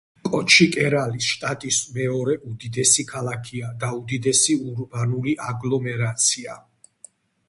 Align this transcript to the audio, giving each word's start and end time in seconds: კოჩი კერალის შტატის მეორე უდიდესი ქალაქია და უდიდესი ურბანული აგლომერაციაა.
კოჩი 0.27 0.65
კერალის 0.75 1.25
შტატის 1.33 1.81
მეორე 1.97 2.37
უდიდესი 2.51 3.05
ქალაქია 3.11 3.69
და 3.83 3.89
უდიდესი 3.99 4.55
ურბანული 4.71 5.35
აგლომერაციაა. 5.49 7.05